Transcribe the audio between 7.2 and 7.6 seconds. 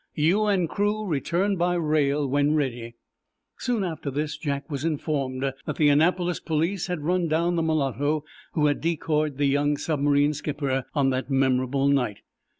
down